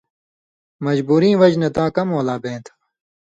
[0.85, 2.73] مجبُورِیں وجہۡ نہ تاں کمؤں لا بېں تھہ۔